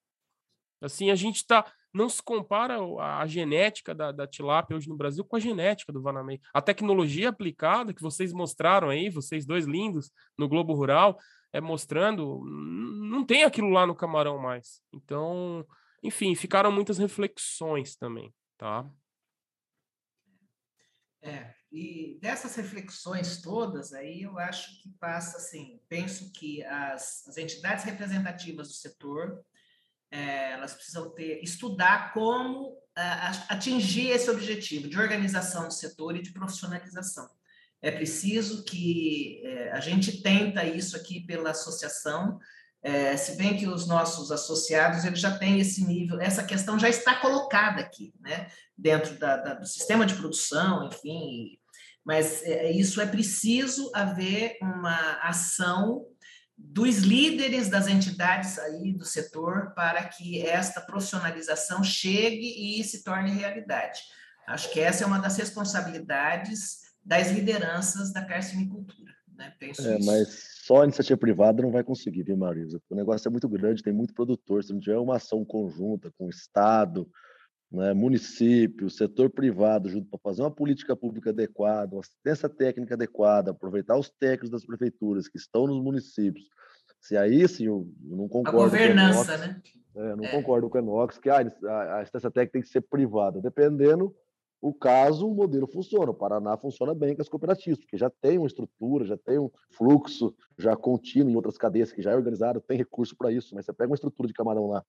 [0.82, 5.24] Assim, a gente está não se compara a genética da, da, tilápia hoje no Brasil
[5.24, 6.42] com a genética do Vanamei.
[6.52, 11.20] A tecnologia aplicada que vocês mostraram aí, vocês dois lindos, no Globo Rural,
[11.54, 14.82] é mostrando, não tem aquilo lá no camarão mais.
[14.92, 15.66] Então,
[16.02, 18.90] enfim, ficaram muitas reflexões também, tá?
[21.22, 27.38] É, e dessas reflexões todas aí, eu acho que passa assim, penso que as, as
[27.38, 29.46] entidades representativas do setor,
[30.14, 32.78] é, elas precisam ter, estudar como
[33.50, 37.28] atingir esse objetivo de organização do setor e de profissionalização.
[37.82, 42.40] É preciso que é, a gente tenta isso aqui pela associação,
[42.84, 46.90] é, se bem que os nossos associados eles já têm esse nível, essa questão já
[46.90, 48.48] está colocada aqui, né,
[48.78, 51.58] dentro da, da, do sistema de produção, enfim,
[52.06, 56.06] mas é, isso é preciso haver uma ação
[56.58, 63.32] dos líderes das entidades aí do setor para que esta profissionalização chegue e se torne
[63.32, 64.02] realidade.
[64.48, 69.14] Acho que essa é uma das responsabilidades das lideranças da carcinicultura.
[69.36, 69.54] Né?
[69.60, 70.06] Penso é, isso.
[70.06, 70.28] mas
[70.64, 72.82] só a iniciativa privada não vai conseguir, viu, Marisa?
[72.90, 74.64] O negócio é muito grande, tem muito produtor.
[74.64, 77.10] Se não tiver uma ação conjunta com o Estado,
[77.74, 83.50] né, município, setor privado, junto para fazer uma política pública adequada, uma assistência técnica adequada,
[83.50, 86.48] aproveitar os técnicos das prefeituras que estão nos municípios.
[87.02, 88.60] Se aí sim, eu, não concordo.
[88.60, 89.62] A governança, com né?
[89.96, 90.32] É, não é.
[90.32, 93.42] concordo com o Enox que ah, a, assistência técnica tem que ser privada.
[93.42, 94.16] Dependendo
[94.66, 96.12] o caso, o modelo funciona.
[96.12, 99.50] O Paraná funciona bem com as cooperativas, porque já tem uma estrutura, já tem um
[99.70, 103.54] fluxo já contínuo em outras cadeias que já é organizado, tem recurso para isso.
[103.54, 104.82] Mas você pega uma estrutura de camarão lá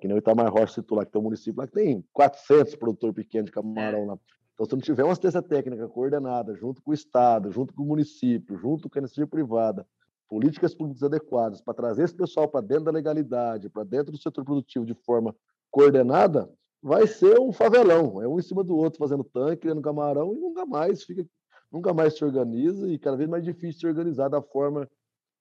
[0.00, 2.74] que nem o Itamar Rocha citou lá, que tem um município lá que tem 400
[2.76, 4.18] produtores pequenos de camarão lá.
[4.54, 7.86] Então, se não tiver uma assistência técnica coordenada, junto com o Estado, junto com o
[7.86, 9.86] município, junto com a iniciativa privada,
[10.28, 14.44] políticas públicas adequadas para trazer esse pessoal para dentro da legalidade, para dentro do setor
[14.44, 15.34] produtivo de forma
[15.70, 16.50] coordenada,
[16.82, 20.38] vai ser um favelão, é um em cima do outro fazendo tanque, criando camarão e
[20.38, 21.26] nunca mais fica,
[21.70, 24.88] nunca mais se organiza e cada vez mais difícil se organizar da forma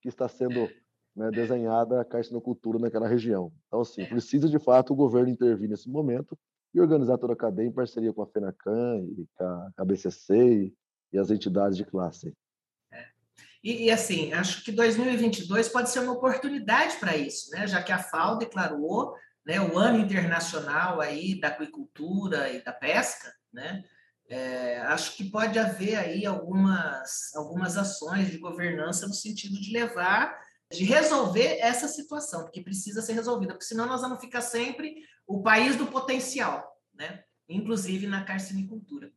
[0.01, 0.67] que está sendo
[1.15, 3.51] né, desenhada a carcinocultura naquela região.
[3.67, 6.37] Então, assim, precisa de fato o governo intervir nesse momento
[6.73, 10.73] e organizar toda a cadeia em parceria com a FENACAN e com a BCC e,
[11.13, 12.33] e as entidades de classe.
[12.91, 13.05] É.
[13.63, 17.67] E, e, assim, acho que 2022 pode ser uma oportunidade para isso, né?
[17.67, 19.15] já que a FAO declarou
[19.47, 23.81] né, o ano internacional aí da aquicultura e da pesca, né?
[24.29, 30.37] É, acho que pode haver aí algumas, algumas ações de governança no sentido de levar
[30.69, 35.41] de resolver essa situação, porque precisa ser resolvida, porque senão nós vamos ficar sempre o
[35.41, 37.23] país do potencial, né?
[37.47, 39.09] inclusive na carcinicultura.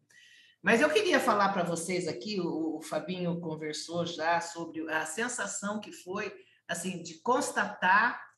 [0.62, 5.80] Mas eu queria falar para vocês aqui, o, o Fabinho conversou já sobre a sensação
[5.80, 6.32] que foi
[6.68, 8.29] assim de constatar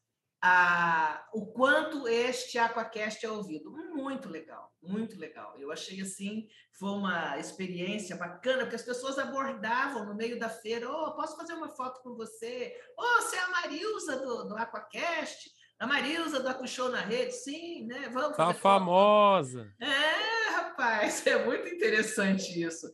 [0.45, 3.71] a, o quanto este Aquacast é ouvido.
[3.95, 5.57] Muito legal, muito legal.
[5.57, 10.91] Eu achei assim, foi uma experiência bacana, porque as pessoas abordavam no meio da feira,
[10.91, 12.75] oh, posso fazer uma foto com você?
[12.99, 15.49] Oh, você é a Marilza do, do Aquacast?
[15.79, 17.33] A Marilza do Acuchou na Rede?
[17.33, 18.09] Sim, né?
[18.13, 19.73] Vamos Tá famosa.
[19.81, 22.93] É, rapaz, é muito interessante isso.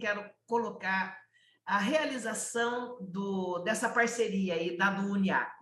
[0.00, 1.16] Quero colocar
[1.64, 5.53] a realização do, dessa parceria aí da do Uniaco.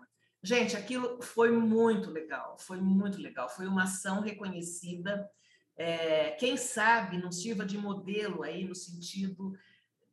[0.42, 3.48] Gente, aquilo foi muito legal, foi muito legal.
[3.48, 5.30] Foi uma ação reconhecida.
[5.76, 9.52] É, quem sabe não sirva de modelo aí no sentido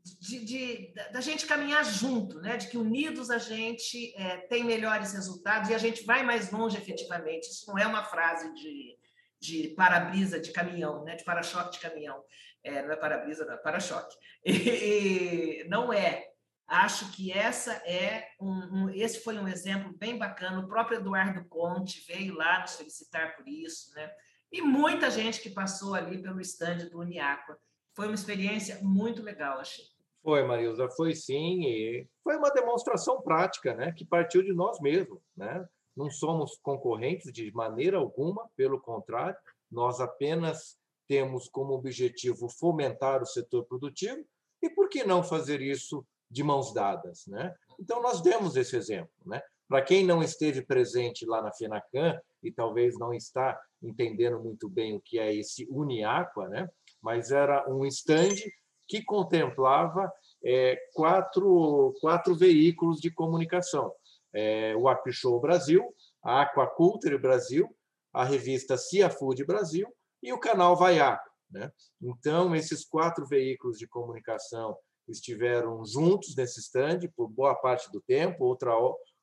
[0.03, 2.57] de, de, da gente caminhar junto, né?
[2.57, 6.77] De que unidos a gente é, tem melhores resultados e a gente vai mais longe
[6.77, 7.49] efetivamente.
[7.49, 8.97] Isso não é uma frase de,
[9.39, 11.15] de para-brisa de caminhão, né?
[11.15, 12.23] De para-choque de caminhão.
[12.63, 14.15] É, não é para-brisa, não é para-choque.
[15.67, 16.28] não é.
[16.69, 20.59] Acho que essa é um, um, esse foi um exemplo bem bacana.
[20.59, 24.11] O próprio Eduardo Conte veio lá nos felicitar por isso, né?
[24.51, 27.57] E muita gente que passou ali pelo estande do Uniaqua.
[27.95, 29.83] Foi uma experiência muito legal, achei.
[30.21, 35.19] Foi, Marilza, foi sim, e foi uma demonstração prática, né, que partiu de nós mesmos,
[35.35, 35.65] né?
[35.95, 39.37] Não somos concorrentes de maneira alguma, pelo contrário,
[39.71, 40.77] nós apenas
[41.07, 44.23] temos como objetivo fomentar o setor produtivo
[44.61, 47.53] e por que não fazer isso de mãos dadas, né?
[47.79, 49.41] Então nós demos esse exemplo, né?
[49.67, 54.95] Para quem não esteve presente lá na Fenacan e talvez não está entendendo muito bem
[54.95, 56.67] o que é esse Uniaqua, né?
[57.01, 58.51] Mas era um estande
[58.87, 60.11] que contemplava
[60.43, 63.93] é, quatro, quatro veículos de comunicação.
[64.33, 65.83] É, o Apishow Brasil,
[66.23, 67.69] a Aquaculture Brasil,
[68.11, 69.87] a revista Cia Food Brasil
[70.21, 71.29] e o canal Vaiaco.
[71.49, 71.71] Né?
[72.01, 74.75] Então, esses quatro veículos de comunicação
[75.09, 78.71] estiveram juntos nesse stand por boa parte do tempo, outra,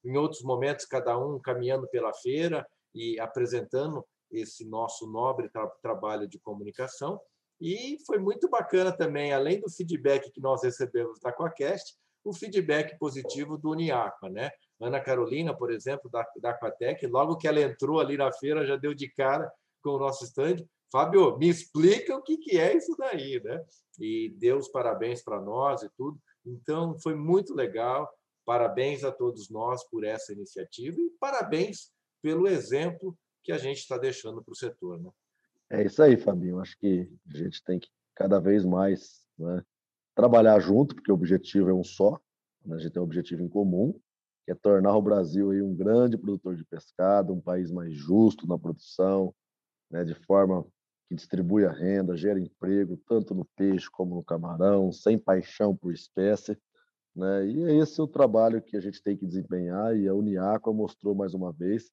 [0.05, 6.29] em outros momentos, cada um caminhando pela feira e apresentando esse nosso nobre tra trabalho
[6.29, 7.21] de comunicação.
[7.61, 11.95] E foi muito bacana também, além do feedback que nós recebemos da Aquacast,
[12.25, 14.29] o feedback positivo do Uniapa.
[14.29, 14.51] Né?
[14.81, 18.77] Ana Carolina, por exemplo, da, da Aquatec, logo que ela entrou ali na feira, já
[18.77, 19.51] deu de cara
[19.83, 20.57] com o nosso stand.
[20.91, 23.65] Fábio, me explica o que, que é isso daí, né?
[23.99, 26.19] E deu os parabéns para nós e tudo.
[26.45, 28.09] Então, foi muito legal.
[28.45, 31.91] Parabéns a todos nós por essa iniciativa e parabéns
[32.23, 35.11] pelo exemplo que a gente está deixando para o setor, né?
[35.71, 36.61] É isso aí, Fabinho.
[36.61, 39.63] Acho que a gente tem que cada vez mais né,
[40.15, 42.21] trabalhar junto, porque o objetivo é um só.
[42.65, 42.77] Né?
[42.77, 43.99] A gente tem um objetivo em comum,
[44.45, 48.47] que é tornar o Brasil aí um grande produtor de pescado, um país mais justo
[48.47, 49.35] na produção,
[49.91, 50.67] né, de forma
[51.09, 55.93] que distribui a renda, gera emprego, tanto no peixe como no camarão, sem paixão por
[55.93, 56.59] espécie.
[57.15, 57.47] Né?
[57.47, 61.15] E é esse o trabalho que a gente tem que desempenhar, e a Uniaqua mostrou
[61.15, 61.91] mais uma vez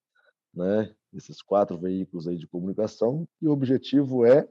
[0.53, 4.47] né, esses quatro veículos aí de comunicação, e o objetivo é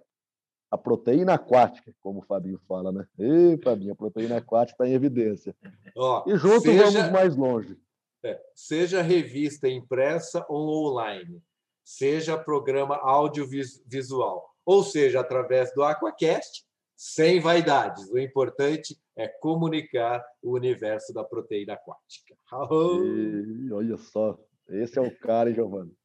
[0.70, 3.06] a proteína aquática, como o Fabinho fala, né?
[3.18, 5.54] Ei, Fabinho, a proteína aquática está em evidência.
[5.94, 7.78] Ó, e juntos seja, vamos mais longe.
[8.24, 11.42] É, seja revista impressa ou online,
[11.84, 16.64] seja programa audiovisual, ou seja, através do Aquacast,
[16.96, 18.08] sem vaidades.
[18.10, 22.34] O importante é comunicar o universo da proteína aquática.
[22.72, 25.96] E, olha só, esse é o cara, hein, Giovanni?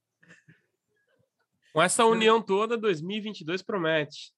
[1.71, 4.33] Com essa união toda, 2022 promete.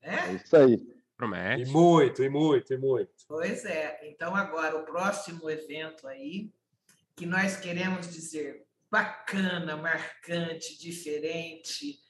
[0.00, 0.14] É?
[0.14, 0.82] é isso aí.
[1.16, 1.62] Promete.
[1.62, 3.12] E muito, e muito, e muito.
[3.28, 4.00] Pois é.
[4.10, 6.50] Então, agora, o próximo evento aí,
[7.14, 12.01] que nós queremos dizer bacana, marcante, diferente,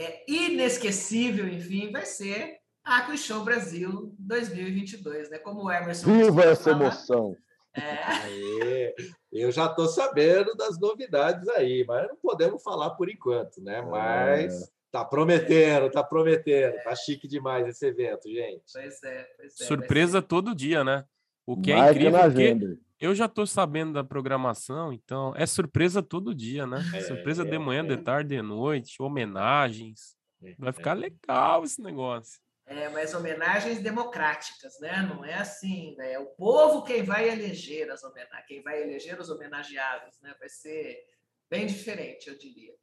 [0.00, 5.38] é inesquecível, enfim, vai ser Aqua Show Brasil 2022, né?
[5.38, 6.06] Como o Emerson.
[6.10, 6.76] Viva essa falar.
[6.76, 7.36] emoção!
[7.76, 8.04] É.
[8.04, 8.94] Aê,
[9.30, 13.80] eu já estou sabendo das novidades aí, mas não podemos falar por enquanto, né?
[13.82, 14.66] Mas é.
[14.90, 18.64] tá prometendo, tá prometendo, tá chique demais esse evento, gente.
[18.72, 21.04] Pois é, pois é Surpresa todo dia, né?
[21.46, 26.34] O que é incrível, porque eu já estou sabendo da programação, então é surpresa todo
[26.34, 26.78] dia, né?
[26.94, 30.14] É, surpresa de manhã, de tarde, de noite, homenagens.
[30.42, 31.00] É, Vai ficar é.
[31.00, 32.38] legal esse negócio.
[32.66, 35.02] É, mas homenagens democráticas, né?
[35.02, 36.12] Não é assim, né?
[36.12, 40.34] é o povo quem vai eleger as homenagens, quem vai eleger os homenageados, né?
[40.38, 41.02] Vai ser
[41.48, 42.74] bem diferente, eu diria.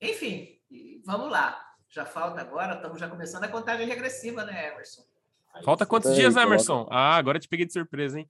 [0.00, 0.60] Enfim,
[1.04, 1.60] vamos lá.
[1.88, 5.02] Já falta agora, estamos já começando a contagem regressiva, né, Emerson?
[5.64, 6.86] Falta quantos dias, Emerson?
[6.90, 8.26] Ah, agora te peguei de surpresa, hein?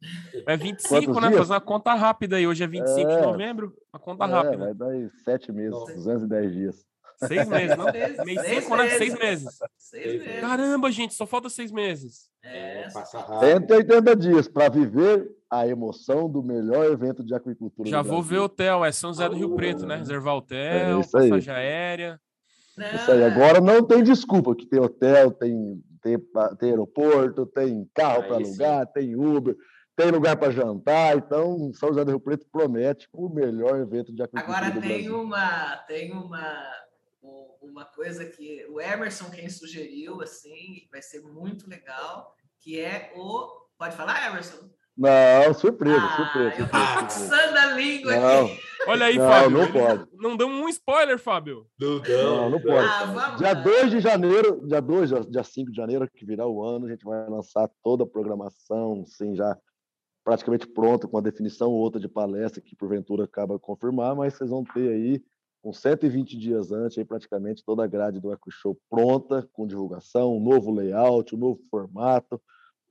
[0.47, 1.29] É 25, quantos né?
[1.29, 1.39] Dias?
[1.39, 2.47] Fazer uma conta rápida aí.
[2.47, 3.75] Hoje é 25 é, de novembro.
[3.93, 4.65] Uma conta é, rápida.
[4.65, 6.93] Vai dar aí sete meses, 210 dias.
[7.27, 7.85] Seis meses, não?
[8.25, 8.89] Mês seis, cinco, né?
[8.91, 9.59] Seis meses.
[9.77, 10.41] Seis meses.
[10.41, 12.29] Caramba, gente, só falta seis meses.
[12.43, 13.69] É, passa rápido.
[13.69, 17.89] 180 dias para viver a emoção do melhor evento de aquicultura.
[17.89, 19.97] Já vou ver hotel, é São José do Rio Preto, né?
[19.97, 22.21] Reservar hotel, é passagem aérea.
[22.77, 22.87] Não.
[22.87, 26.19] Isso aí, agora não tem desculpa, que tem hotel, tem, tem,
[26.59, 29.57] tem aeroporto, tem carro para alugar, tem Uber,
[29.97, 34.23] tem lugar para jantar, então São José do Rio Preto promete o melhor evento de
[34.23, 36.83] aquicultura Agora tem uma, tem uma
[37.63, 43.63] uma coisa que o Emerson quem sugeriu, assim, vai ser muito legal, que é o.
[43.79, 44.71] Pode falar, Emerson?
[44.97, 46.57] Não, surpresa, ah, surpresa.
[46.59, 48.61] Eu tô passando a língua não, aqui.
[48.87, 49.51] Olha aí, não, Fábio.
[49.51, 50.09] Não pode.
[50.13, 51.67] Não deu um spoiler, Fábio.
[51.81, 52.87] Não, não, não pode.
[52.87, 56.87] Ah, dia 2 de janeiro, dia 2, dia 5 de janeiro, que virá o ano,
[56.87, 59.57] a gente vai lançar toda a programação, sim, já
[60.25, 64.35] praticamente pronta, com a definição ou outra de palestra, que porventura acaba de confirmar, mas
[64.35, 65.23] vocês vão ter aí
[65.63, 70.37] com 120 dias antes, aí praticamente toda a grade do Eco Show pronta, com divulgação,
[70.37, 72.41] um novo layout, um novo formato,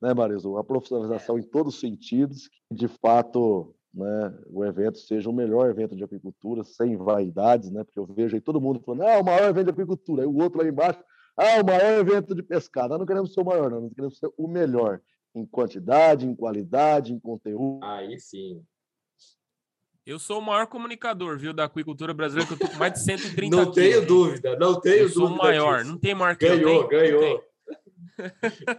[0.01, 0.57] né, Mariso?
[0.57, 5.69] A profissionalização em todos os sentidos, que de fato né, o evento seja o melhor
[5.69, 7.83] evento de aquicultura, sem vaidades, né?
[7.83, 10.37] Porque eu vejo aí todo mundo falando, ah, o maior evento de aquicultura, aí o
[10.37, 11.03] outro lá embaixo,
[11.37, 12.89] ah, o maior evento de pescado.
[12.89, 15.01] Nós não queremos ser o maior, não, nós queremos ser o melhor.
[15.35, 17.83] em quantidade, em qualidade, em conteúdo.
[17.85, 18.61] Aí sim.
[20.05, 22.99] Eu sou o maior comunicador, viu, da aquicultura brasileira, que eu tô com mais de
[23.05, 25.43] 130 Não tenho dúvida, não tenho Eu sou o dúvida.
[25.47, 25.91] maior, disso.
[25.91, 26.99] não tem maior que eu, Ganhou, tem?
[26.99, 27.43] ganhou.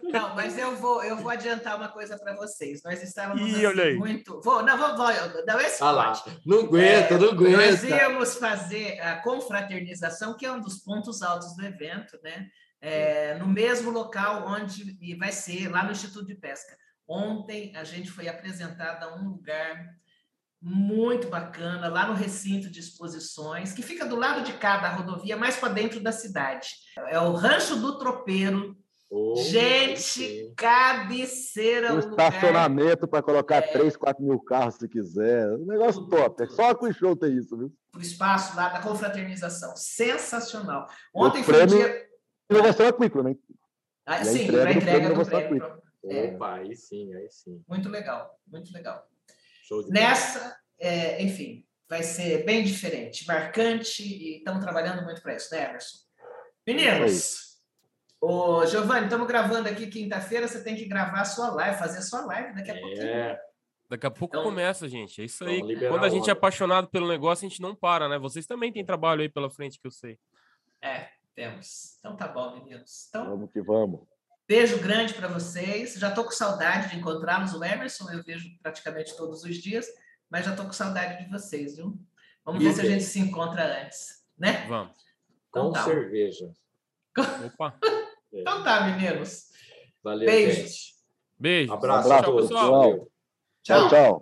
[0.02, 2.82] Não, mas eu vou, eu vou adiantar uma coisa para vocês.
[2.82, 3.96] Nós estávamos Ih, assim, olha aí.
[3.96, 4.40] muito.
[4.40, 7.86] Vou, não, vou, vou, não, esse Ah lá, não aguenta, não Nós aguenta.
[7.86, 12.48] íamos fazer a confraternização, que é um dos pontos altos do evento, né?
[12.80, 16.76] É, no mesmo local onde e vai ser, lá no Instituto de Pesca.
[17.06, 20.02] Ontem a gente foi apresentado a um lugar
[20.62, 25.36] muito bacana, lá no recinto de exposições, que fica do lado de cá da rodovia,
[25.36, 26.68] mais para dentro da cidade.
[27.08, 28.76] É o Rancho do Tropeiro.
[29.14, 35.48] Oh, Gente, cabeceira Um o estacionamento para colocar 3, 4 mil carros se quiser.
[35.58, 36.42] Um negócio top.
[36.42, 37.70] É só a Quick Show tem isso, viu?
[37.94, 39.76] o espaço lá da confraternização.
[39.76, 40.88] Sensacional.
[41.14, 42.08] Ontem O foi um prêmio- dia.
[42.50, 43.36] Inovação Aquícola, né?
[44.06, 45.82] Ah, e a sim, entrega para do entrega prêmio do Inovação prêmio.
[46.06, 46.34] É.
[46.34, 47.62] Opa, aí sim, aí sim.
[47.68, 49.06] Muito legal, muito legal.
[49.68, 50.00] Show de bola.
[50.06, 55.68] Nessa, é, enfim, vai ser bem diferente, marcante, e estamos trabalhando muito para isso, né,
[55.68, 55.98] Emerson?
[56.66, 57.51] Meninos,
[58.22, 62.02] ô, Giovanni, estamos gravando aqui quinta-feira, você tem que gravar a sua live, fazer a
[62.02, 63.02] sua live daqui a pouquinho.
[63.02, 63.40] É,
[63.92, 65.20] Daqui a pouco Então- começa, gente.
[65.20, 65.56] É isso aí.
[65.56, 68.18] Vamos liberar Quando a gente é apaixonado pelo negócio, a gente não para, né?
[68.18, 70.18] Vocês também têm trabalho aí pela frente, que eu sei.
[70.80, 71.98] É, temos.
[71.98, 73.06] Então tá bom, meninos.
[73.10, 74.00] Então, Vamos que vamos.
[74.48, 75.92] Beijo grande para vocês.
[75.94, 77.52] Já estou com saudade de encontrá-los.
[77.52, 79.86] O Emerson eu vejo praticamente todos os dias,
[80.30, 81.94] mas já estou com saudade de vocês, viu?
[82.42, 84.64] Vamos ver se a gente se encontra antes, né?
[84.68, 84.96] Vamos.
[85.50, 85.84] Então com tá.
[85.84, 86.50] cerveja.
[87.44, 87.78] Opa.
[88.32, 89.46] Então tá, meninos.
[90.02, 90.62] Valeu, Beijo.
[90.62, 90.92] gente.
[91.38, 91.72] Beijo.
[91.72, 92.48] Abraço, Abraço, Tchau, a todos.
[92.48, 92.70] pessoal.
[92.80, 93.12] Valeu.
[93.62, 94.20] Tchau, tchau.